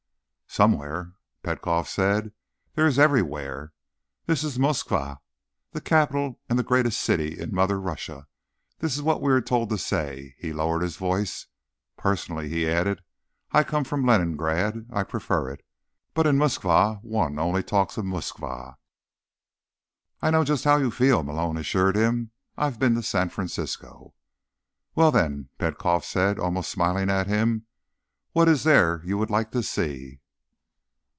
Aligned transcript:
"Somewhere?" 0.53 1.13
Petkoff 1.43 1.87
said. 1.87 2.33
"There 2.75 2.85
is 2.85 2.99
everywhere. 2.99 3.71
This 4.25 4.43
is 4.43 4.57
Moskva, 4.59 5.21
the 5.71 5.79
capital 5.79 6.41
and 6.49 6.59
the 6.59 6.63
greatest 6.63 6.99
city 6.99 7.39
in 7.39 7.55
Mother 7.55 7.79
Russia. 7.79 8.27
That 8.79 8.87
is 8.91 9.01
what 9.01 9.21
we 9.21 9.31
are 9.31 9.39
told 9.39 9.69
to 9.69 9.77
say." 9.77 10.35
He 10.37 10.51
lowered 10.51 10.81
his 10.81 10.97
voice. 10.97 11.47
"Personally," 11.97 12.49
he 12.49 12.67
added, 12.69 13.01
"I 13.53 13.63
come 13.63 13.85
from 13.85 14.05
Leningrad. 14.05 14.89
I 14.91 15.03
prefer 15.03 15.47
it. 15.51 15.63
But 16.13 16.27
in 16.27 16.37
Moskva 16.37 16.95
one 17.01 17.37
talks 17.63 17.97
only 17.97 18.09
of 18.11 18.21
Moskva." 18.21 18.75
"I 20.21 20.31
know 20.31 20.43
just 20.43 20.65
how 20.65 20.75
you 20.75 20.91
feel," 20.91 21.23
Malone 21.23 21.55
assured 21.55 21.95
him. 21.95 22.31
"I've 22.57 22.77
been 22.77 22.95
to 22.95 23.03
San 23.03 23.29
Francisco." 23.29 24.15
"Well, 24.95 25.11
then," 25.11 25.47
Petkoff 25.59 26.03
said, 26.03 26.37
almost 26.39 26.69
smiling 26.71 27.09
at 27.09 27.27
him. 27.27 27.67
"What 28.33 28.49
is 28.49 28.65
there 28.65 29.01
you 29.05 29.17
would 29.17 29.29
like 29.29 29.51
to 29.51 29.63
see?" 29.63 30.17